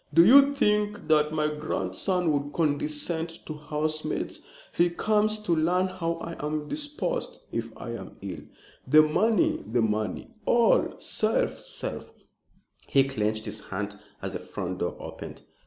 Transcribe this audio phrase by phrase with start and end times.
[0.11, 4.41] "Do you think that my grandson would condescend to housemaids?
[4.73, 8.39] He comes to learn how I am disposed if I am ill.
[8.87, 12.13] The money the money all self self self!"
[12.87, 15.43] He clenched his hand as the front door opened.